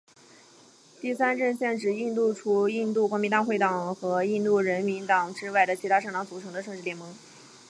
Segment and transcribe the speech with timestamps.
[0.99, 7.13] 第三阵线指印度除印度国民大会党和印度人民党之外的其它政党组成的政治联盟。